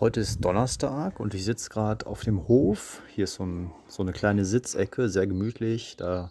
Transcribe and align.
Heute 0.00 0.20
ist 0.20 0.42
Donnerstag 0.42 1.20
und 1.20 1.34
ich 1.34 1.44
sitze 1.44 1.68
gerade 1.68 2.06
auf 2.06 2.22
dem 2.22 2.48
Hof. 2.48 3.02
Hier 3.14 3.24
ist 3.24 3.34
so, 3.34 3.44
ein, 3.44 3.70
so, 3.86 4.02
eine 4.02 4.12
kleine 4.12 4.46
Sitzecke, 4.46 5.10
sehr 5.10 5.26
gemütlich. 5.26 5.94
Da 5.98 6.30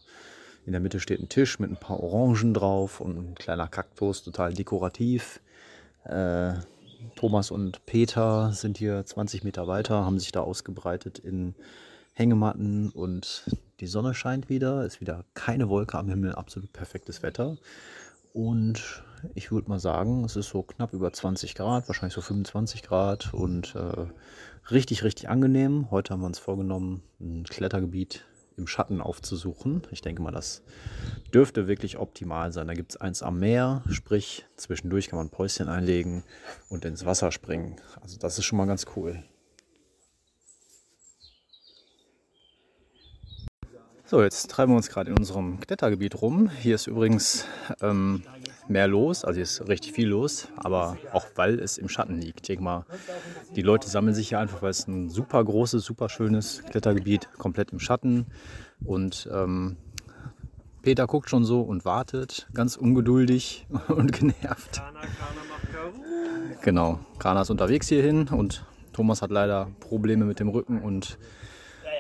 in 0.66 0.72
der 0.72 0.82
Mitte 0.82 1.00
steht 1.00 1.20
ein 1.20 1.30
Tisch 1.30 1.60
mit 1.60 1.70
ein 1.70 1.78
paar 1.78 2.00
Orangen 2.00 2.56
drauf 2.56 3.00
und 3.00 3.16
ein 3.16 3.36
kleiner 3.36 3.68
Kaktus, 3.68 4.24
total 4.24 4.56
dekorativ. 4.56 5.40
Äh, 6.04 6.54
Thomas 7.16 7.52
und 7.52 7.86
Peter 7.86 8.54
sind 8.54 8.80
hier 8.80 9.06
20 9.06 9.44
Meter 9.44 9.68
weiter, 9.68 10.04
haben 10.04 10.18
sich 10.18 10.32
da 10.32 10.42
ausgebreitet 10.42 11.20
in 11.20 11.54
Hängematten 12.14 12.90
und 12.90 13.46
die 13.82 13.88
Sonne 13.88 14.16
scheint 14.16 14.50
wieder. 14.50 14.84
Ist 14.84 15.00
wieder 15.00 15.26
keine 15.36 15.70
Wolke 15.70 15.96
am 16.00 16.10
Himmel, 16.10 16.34
absolut 16.34 16.74
perfektes 16.74 17.22
Wetter. 17.22 17.56
Und 18.34 19.04
ich 19.36 19.52
würde 19.52 19.70
mal 19.70 19.80
sagen, 19.80 20.24
es 20.24 20.36
ist 20.36 20.50
so 20.50 20.64
knapp 20.64 20.94
über 20.94 21.12
20 21.12 21.56
Grad, 21.56 21.88
wahrscheinlich 21.88 22.14
so 22.14 22.22
25 22.22 22.84
Grad 22.84 23.34
und 23.34 23.76
äh, 23.76 24.08
richtig, 24.72 25.04
richtig 25.04 25.30
angenehm. 25.30 25.92
Heute 25.92 26.14
haben 26.14 26.22
wir 26.22 26.28
uns 26.28 26.40
vorgenommen, 26.40 27.04
ein 27.20 27.44
Klettergebiet 27.44 28.26
im 28.58 28.68
Schatten 28.68 29.02
aufzusuchen. 29.02 29.84
Ich 29.92 30.02
denke 30.02 30.22
mal, 30.22 30.32
das 30.32 30.64
dürfte 31.34 31.68
wirklich 31.68 31.98
optimal 31.98 32.52
sein. 32.52 32.68
Da 32.68 32.74
gibt 32.74 32.92
es 32.92 32.98
eins 32.98 33.24
am 33.24 33.40
Meer, 33.40 33.84
sprich 33.90 34.46
zwischendurch 34.58 35.08
kann 35.08 35.18
man 35.18 35.28
ein 35.28 35.32
Päuschen 35.32 35.70
einlegen 35.70 36.24
und 36.70 36.86
ins 36.86 37.06
Wasser 37.06 37.32
springen. 37.32 37.78
Also 38.02 38.18
das 38.20 38.38
ist 38.38 38.46
schon 38.46 38.58
mal 38.58 38.68
ganz 38.68 38.86
cool. 38.96 39.24
So, 44.10 44.24
jetzt 44.24 44.50
treiben 44.50 44.72
wir 44.72 44.78
uns 44.78 44.90
gerade 44.90 45.12
in 45.12 45.18
unserem 45.18 45.60
Klettergebiet 45.60 46.20
rum. 46.20 46.50
Hier 46.50 46.74
ist 46.74 46.88
übrigens 46.88 47.46
ähm, 47.80 48.24
mehr 48.70 48.88
los, 48.88 49.26
also 49.26 49.36
hier 49.36 49.44
ist 49.44 49.68
richtig 49.68 49.94
viel 49.94 50.08
los, 50.08 50.48
aber 50.58 50.98
auch 51.12 51.26
weil 51.36 51.60
es 51.60 51.78
im 51.78 51.90
Schatten 51.90 52.20
liegt. 52.20 52.42
Ich 52.42 52.48
denke 52.48 52.64
mal, 52.64 52.86
die 53.56 53.62
Leute 53.62 53.90
sammeln 53.90 54.14
sich 54.14 54.30
hier 54.30 54.40
einfach, 54.40 54.62
weil 54.62 54.72
es 54.72 54.88
ein 54.88 55.10
super 55.10 55.44
großes, 55.44 55.84
super 55.84 56.10
schönes 56.10 56.64
Klettergebiet, 56.70 57.30
komplett 57.38 57.72
im 57.72 57.80
Schatten. 57.80 58.28
Und 58.84 59.30
ähm, 59.34 59.78
Peter 60.82 61.08
guckt 61.08 61.30
schon 61.30 61.44
so 61.44 61.62
und 61.62 61.86
wartet, 61.86 62.48
ganz 62.54 62.78
ungeduldig 62.78 63.68
und 63.88 64.12
genervt. 64.12 64.82
Genau, 66.62 67.00
Kana 67.20 67.42
ist 67.42 67.50
unterwegs 67.50 67.88
hierhin 67.88 68.28
und 68.28 68.66
Thomas 68.94 69.22
hat 69.22 69.32
leider 69.32 69.70
Probleme 69.80 70.26
mit 70.26 70.40
dem 70.40 70.50
Rücken 70.50 70.82
und 70.82 71.18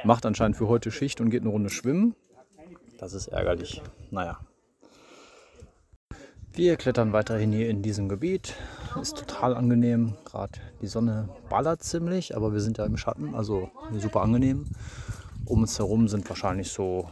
Macht 0.03 0.25
anscheinend 0.25 0.57
für 0.57 0.67
heute 0.67 0.91
Schicht 0.91 1.19
und 1.19 1.29
geht 1.29 1.41
eine 1.41 1.49
Runde 1.49 1.69
schwimmen. 1.69 2.15
Das 2.97 3.13
ist 3.13 3.27
ärgerlich. 3.27 3.81
Naja. 4.11 4.39
Wir 6.59 6.75
klettern 6.75 7.13
weiterhin 7.13 7.53
hier 7.53 7.69
in 7.69 7.81
diesem 7.81 8.09
Gebiet. 8.09 8.53
Ist 9.01 9.15
total 9.15 9.55
angenehm. 9.55 10.15
Gerade 10.25 10.59
die 10.81 10.87
Sonne 10.87 11.29
ballert 11.49 11.81
ziemlich, 11.83 12.35
aber 12.35 12.51
wir 12.51 12.59
sind 12.59 12.77
ja 12.77 12.85
im 12.85 12.97
Schatten, 12.97 13.33
also 13.33 13.69
super 13.97 14.23
angenehm. 14.23 14.65
Um 15.45 15.61
uns 15.61 15.79
herum 15.79 16.09
sind 16.09 16.27
wahrscheinlich 16.27 16.69
so, 16.69 17.07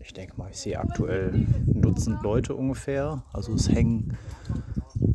ich 0.00 0.12
denke 0.12 0.36
mal, 0.36 0.50
ich 0.50 0.58
sehe 0.58 0.78
aktuell 0.78 1.32
ein 1.32 1.80
Dutzend 1.80 2.22
Leute 2.22 2.54
ungefähr. 2.54 3.22
Also 3.32 3.54
es 3.54 3.70
hängen 3.70 4.18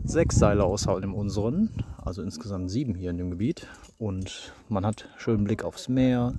sechs 0.03 0.37
Seile 0.37 0.63
außer 0.63 0.99
dem 0.99 1.13
unseren, 1.13 1.69
also 2.03 2.23
insgesamt 2.23 2.71
sieben 2.71 2.95
hier 2.95 3.11
in 3.11 3.19
dem 3.19 3.29
Gebiet. 3.29 3.67
Und 3.99 4.51
man 4.67 4.83
hat 4.83 5.09
schönen 5.15 5.43
Blick 5.43 5.63
aufs 5.63 5.89
Meer 5.89 6.33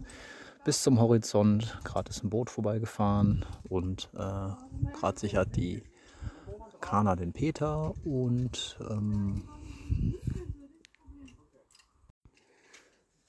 bis 0.64 0.83
zum 0.83 0.98
Horizont. 0.98 1.78
Gerade 1.84 2.11
ist 2.11 2.24
ein 2.24 2.30
Boot 2.30 2.50
vorbeigefahren 2.50 3.44
und 3.69 4.08
äh, 4.14 4.97
gerade 4.98 5.20
sichert 5.20 5.55
die 5.55 5.84
Kana 6.87 7.17
den 7.17 7.33
Peter 7.33 7.92
und 8.05 8.79
ähm, 8.89 9.42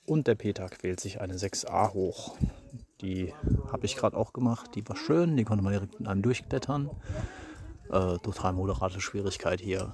und 0.06 0.28
der 0.28 0.36
Peter 0.36 0.70
quält 0.70 1.00
sich 1.00 1.20
eine 1.20 1.34
6a 1.34 1.92
hoch. 1.94 2.38
Die 3.02 3.34
habe 3.72 3.86
ich 3.86 3.96
gerade 3.96 4.16
auch 4.16 4.32
gemacht. 4.32 4.76
Die 4.76 4.88
war 4.88 4.96
schön. 4.96 5.36
Die 5.36 5.44
konnte 5.44 5.64
man 5.64 5.74
direkt 5.74 6.00
mit 6.00 6.08
einem 6.08 6.22
durchklettern. 6.22 6.92
Äh, 7.90 8.17
total 8.20 8.54
moderate 8.54 9.02
Schwierigkeit 9.02 9.60
hier. 9.60 9.94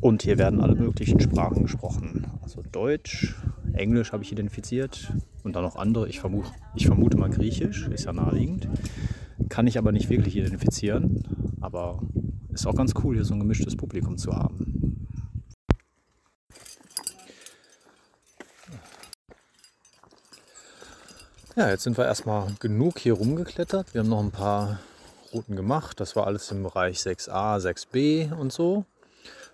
Und 0.00 0.22
hier 0.22 0.38
werden 0.38 0.60
alle 0.60 0.76
möglichen 0.76 1.18
Sprachen 1.18 1.62
gesprochen. 1.64 2.30
Also 2.42 2.62
Deutsch, 2.62 3.34
Englisch 3.72 4.12
habe 4.12 4.22
ich 4.22 4.30
identifiziert 4.30 5.12
und 5.42 5.56
dann 5.56 5.64
noch 5.64 5.76
andere. 5.76 6.08
Ich 6.08 6.20
vermute, 6.20 6.50
ich 6.76 6.86
vermute 6.86 7.16
mal 7.16 7.30
Griechisch, 7.30 7.88
ist 7.88 8.04
ja 8.04 8.12
naheliegend. 8.12 8.68
Kann 9.54 9.68
ich 9.68 9.78
aber 9.78 9.92
nicht 9.92 10.10
wirklich 10.10 10.34
identifizieren. 10.34 11.22
Aber 11.60 12.02
ist 12.52 12.66
auch 12.66 12.74
ganz 12.74 12.92
cool, 13.04 13.14
hier 13.14 13.24
so 13.24 13.34
ein 13.34 13.38
gemischtes 13.38 13.76
Publikum 13.76 14.18
zu 14.18 14.32
haben. 14.32 15.06
Ja, 21.54 21.70
jetzt 21.70 21.84
sind 21.84 21.96
wir 21.96 22.04
erstmal 22.04 22.48
genug 22.58 22.98
hier 22.98 23.12
rumgeklettert. 23.12 23.94
Wir 23.94 24.00
haben 24.00 24.08
noch 24.08 24.24
ein 24.24 24.32
paar 24.32 24.80
Routen 25.32 25.54
gemacht. 25.54 26.00
Das 26.00 26.16
war 26.16 26.26
alles 26.26 26.50
im 26.50 26.64
Bereich 26.64 26.98
6a, 26.98 27.60
6b 27.60 28.32
und 28.32 28.52
so. 28.52 28.84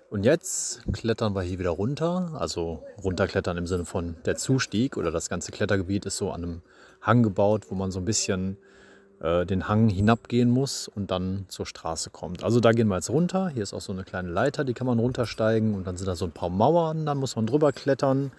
Und 0.09 0.25
jetzt 0.25 0.81
klettern 0.94 1.34
wir 1.34 1.43
hier 1.43 1.59
wieder 1.59 1.69
runter. 1.69 2.39
Also 2.39 2.83
runterklettern 3.05 3.59
im 3.59 3.66
Sinne 3.66 3.84
von 3.84 4.16
der 4.25 4.37
Zustieg 4.37 4.97
oder 4.97 5.10
das 5.10 5.28
ganze 5.28 5.53
Klettergebiet 5.53 6.06
ist 6.06 6.16
so 6.16 6.31
an 6.31 6.43
einem 6.43 6.62
Hang 7.03 7.22
gebaut, 7.22 7.66
wo 7.69 7.75
man 7.75 7.91
so 7.91 7.99
ein 7.99 8.06
bisschen 8.06 8.56
äh, 9.21 9.47
den 9.47 9.69
Hang 9.69 9.89
hinabgehen 9.89 10.51
muss 10.51 10.89
und 10.89 11.11
dann 11.11 11.45
zur 11.49 11.67
Straße 11.67 12.11
kommt. 12.11 12.43
Also 12.43 12.61
da 12.61 12.73
gehen 12.73 12.89
wir 12.89 12.97
jetzt 12.97 13.11
runter. 13.11 13.49
Hier 13.49 13.63
ist 13.63 13.73
auch 13.73 13.81
so 13.81 13.93
eine 13.93 14.05
kleine 14.05 14.31
Leiter, 14.31 14.65
die 14.65 14.75
kann 14.75 14.87
man 14.87 14.99
runtersteigen 14.99 15.75
und 15.75 15.87
dann 15.87 15.97
sind 15.97 16.07
da 16.07 16.17
so 16.17 16.25
ein 16.25 16.33
paar 16.33 16.51
Mauern, 16.51 17.07
dann 17.07 17.19
muss 17.19 17.37
man 17.37 17.47
drüber 17.47 17.73
klettern. 17.73 18.33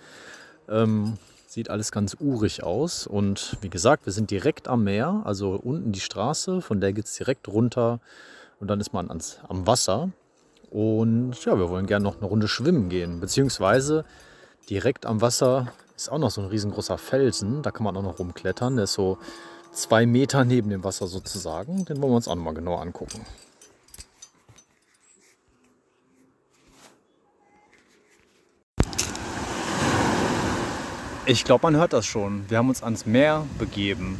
Ähm, 0.70 1.18
sieht 1.48 1.70
alles 1.70 1.92
ganz 1.92 2.16
urig 2.20 2.64
aus. 2.64 3.06
Und 3.06 3.58
wie 3.62 3.70
gesagt, 3.70 4.06
wir 4.06 4.14
sind 4.14 4.32
direkt 4.32 4.68
am 4.68 4.86
Meer, 4.86 5.22
also 5.26 5.52
unten 5.52 5.92
die 5.92 6.00
Straße, 6.00 6.62
von 6.62 6.80
der 6.80 6.94
geht 6.94 7.06
es 7.06 7.16
direkt 7.16 7.48
runter 7.48 8.00
und 8.60 8.70
dann 8.70 8.80
ist 8.80 8.94
man 8.94 9.10
ans, 9.10 9.40
am 9.50 9.68
Wasser. 9.68 10.12
Und 10.70 11.44
ja, 11.44 11.58
wir 11.60 11.70
wollen 11.70 11.88
gerne 11.88 12.04
noch 12.04 12.18
eine 12.18 12.26
Runde 12.26 12.48
schwimmen 12.48 12.88
gehen. 12.88 13.20
Beziehungsweise 13.20 14.06
direkt 14.70 15.06
am 15.06 15.20
Wasser 15.20 15.68
ist 15.98 16.10
auch 16.10 16.20
noch 16.20 16.32
so 16.32 16.42
ein 16.42 16.48
riesengroßer 16.48 16.98
Felsen. 16.98 17.62
Da 17.62 17.72
kann 17.72 17.84
man 17.84 17.98
auch 17.98 18.04
noch 18.04 18.20
rumklettern. 18.20 18.78
Der 18.78 18.86
ist 18.86 18.94
so 18.94 19.18
zwei 19.72 20.06
Meter 20.06 20.46
neben 20.46 20.70
dem 20.70 20.84
Wasser 20.84 21.08
sozusagen. 21.08 21.86
Den 21.86 22.02
wollen 22.02 22.12
wir 22.12 22.18
uns 22.18 22.28
auch 22.28 22.36
noch 22.36 22.44
mal 22.44 22.54
genauer 22.54 22.82
angucken. 22.82 23.26
Ich 31.26 31.46
glaube, 31.46 31.64
man 31.64 31.76
hört 31.76 31.94
das 31.94 32.06
schon. 32.06 32.50
Wir 32.50 32.58
haben 32.58 32.70
uns 32.70 32.84
ans 32.84 33.06
Meer 33.06 33.46
begeben. 33.58 34.20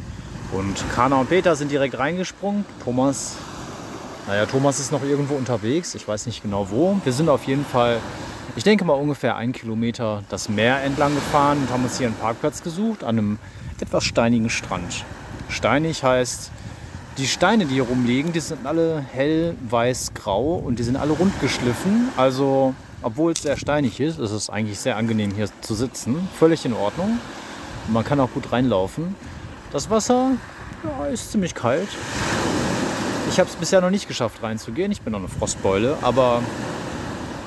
Und 0.52 0.84
Kana 0.94 1.20
und 1.20 1.28
Peter 1.28 1.56
sind 1.56 1.70
direkt 1.70 1.98
reingesprungen. 1.98 2.64
Thomas 2.84 3.36
naja, 4.28 4.46
Thomas 4.46 4.78
ist 4.78 4.92
noch 4.92 5.02
irgendwo 5.02 5.34
unterwegs. 5.34 5.96
Ich 5.96 6.06
weiß 6.06 6.26
nicht 6.26 6.42
genau 6.42 6.70
wo. 6.70 6.96
Wir 7.02 7.12
sind 7.12 7.28
auf 7.28 7.44
jeden 7.44 7.64
Fall, 7.64 7.98
ich 8.54 8.62
denke 8.62 8.84
mal 8.84 8.92
ungefähr 8.92 9.34
einen 9.34 9.52
Kilometer 9.52 10.22
das 10.28 10.48
Meer 10.48 10.80
entlang 10.82 11.12
gefahren 11.14 11.58
und 11.58 11.70
haben 11.70 11.82
uns 11.82 11.98
hier 11.98 12.06
einen 12.06 12.16
Parkplatz 12.16 12.62
gesucht 12.62 13.02
an 13.02 13.18
einem 13.18 13.38
etwas 13.80 14.04
steinigen 14.04 14.48
Strand. 14.48 15.04
Steinig 15.52 16.02
heißt, 16.02 16.50
die 17.18 17.26
Steine, 17.26 17.66
die 17.66 17.74
hier 17.74 17.82
rumliegen, 17.82 18.32
die 18.32 18.40
sind 18.40 18.66
alle 18.66 19.04
hell 19.12 19.54
weiß-grau 19.68 20.54
und 20.54 20.78
die 20.78 20.82
sind 20.82 20.96
alle 20.96 21.12
rund 21.12 21.38
geschliffen. 21.40 22.08
Also, 22.16 22.74
obwohl 23.02 23.32
es 23.32 23.42
sehr 23.42 23.58
steinig 23.58 24.00
ist, 24.00 24.18
ist 24.18 24.30
es 24.30 24.48
eigentlich 24.48 24.80
sehr 24.80 24.96
angenehm 24.96 25.30
hier 25.34 25.48
zu 25.60 25.74
sitzen. 25.74 26.28
Völlig 26.38 26.64
in 26.64 26.72
Ordnung. 26.72 27.18
Man 27.88 28.02
kann 28.02 28.18
auch 28.18 28.30
gut 28.30 28.50
reinlaufen. 28.50 29.14
Das 29.72 29.90
Wasser 29.90 30.32
ja, 30.84 31.06
ist 31.06 31.32
ziemlich 31.32 31.54
kalt. 31.54 31.88
Ich 33.28 33.38
habe 33.38 33.48
es 33.48 33.56
bisher 33.56 33.80
noch 33.80 33.90
nicht 33.90 34.08
geschafft 34.08 34.42
reinzugehen. 34.42 34.90
Ich 34.90 35.02
bin 35.02 35.12
noch 35.12 35.18
eine 35.18 35.28
Frostbeule, 35.28 35.98
aber 36.00 36.42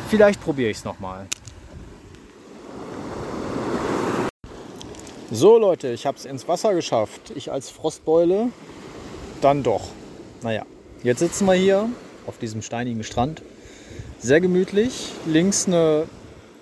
vielleicht 0.09 0.41
probiere 0.41 0.69
ich 0.69 0.77
es 0.77 0.85
nochmal. 0.85 1.25
So 5.31 5.57
Leute, 5.57 5.87
ich 5.87 6.05
habe 6.05 6.17
es 6.17 6.25
ins 6.25 6.47
Wasser 6.47 6.75
geschafft. 6.75 7.33
Ich 7.33 7.51
als 7.51 7.72
Frostbeule 7.72 8.49
dann 9.41 9.63
doch. 9.63 9.81
Naja, 10.43 10.67
jetzt 11.01 11.17
sitzen 11.17 11.45
wir 11.47 11.53
hier 11.53 11.89
auf 12.27 12.37
diesem 12.37 12.61
steinigen 12.61 13.03
Strand. 13.03 13.41
Sehr 14.19 14.39
gemütlich. 14.39 15.13
Links 15.25 15.66
eine, 15.66 16.03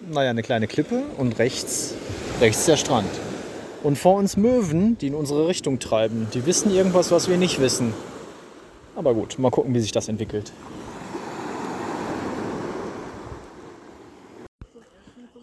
naja, 0.10 0.30
eine 0.30 0.44
kleine 0.44 0.68
Klippe 0.68 1.04
und 1.18 1.40
rechts, 1.40 1.96
rechts 2.40 2.66
der 2.66 2.78
Strand. 2.78 3.10
Und 3.84 3.98
vor 3.98 4.16
uns 4.16 4.38
Möwen, 4.38 4.98
die 4.98 5.08
in 5.08 5.16
unsere 5.16 5.50
Richtung 5.50 5.80
treiben. 5.80 6.28
Die 6.34 6.46
wissen 6.46 6.74
irgendwas, 6.74 7.12
was 7.12 7.28
wir 7.28 7.36
nicht 7.36 7.60
wissen. 7.60 7.94
Aber 8.96 9.14
gut, 9.14 9.38
mal 9.40 9.52
gucken, 9.52 9.74
wie 9.74 9.82
sich 9.82 9.92
das 9.92 10.08
entwickelt. 10.08 10.54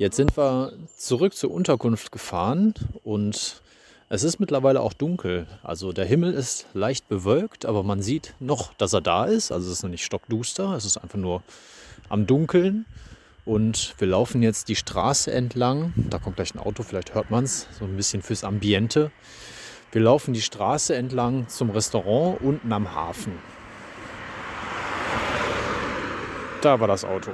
Jetzt 0.01 0.17
sind 0.17 0.35
wir 0.39 0.73
zurück 0.97 1.35
zur 1.35 1.51
Unterkunft 1.51 2.11
gefahren 2.11 2.73
und 3.05 3.61
es 4.09 4.23
ist 4.23 4.41
mittlerweile 4.41 4.81
auch 4.81 4.95
dunkel. 4.95 5.47
Also 5.63 5.93
der 5.93 6.07
Himmel 6.07 6.33
ist 6.33 6.65
leicht 6.73 7.07
bewölkt, 7.11 7.67
aber 7.67 7.83
man 7.83 8.01
sieht 8.01 8.33
noch, 8.41 8.73
dass 8.73 8.95
er 8.95 9.03
da 9.03 9.27
ist. 9.27 9.53
Also 9.53 9.67
es 9.67 9.75
ist 9.75 9.83
noch 9.83 9.91
nicht 9.91 10.07
stockduster, 10.07 10.73
es 10.73 10.87
ist 10.87 10.97
einfach 10.97 11.19
nur 11.19 11.43
am 12.09 12.27
Dunkeln. 12.27 12.87
Und 13.45 13.95
wir 13.99 14.09
laufen 14.09 14.43
jetzt 14.43 14.71
die 14.71 14.77
Straße 14.77 15.33
entlang. 15.33 15.93
Da 16.09 16.19
kommt 16.19 16.37
gleich 16.37 16.55
ein 16.55 16.61
Auto, 16.61 16.83
vielleicht 16.83 17.13
hört 17.15 17.31
man 17.31 17.45
es, 17.45 17.67
so 17.79 17.85
ein 17.85 17.95
bisschen 17.95 18.23
fürs 18.23 18.43
Ambiente. 18.43 19.11
Wir 19.93 20.01
laufen 20.01 20.33
die 20.33 20.41
Straße 20.41 20.95
entlang 20.95 21.47
zum 21.49 21.69
Restaurant 21.69 22.41
unten 22.41 22.73
am 22.73 22.95
Hafen. 22.95 23.33
Da 26.63 26.81
war 26.81 26.89
das 26.89 27.05
Auto. 27.05 27.33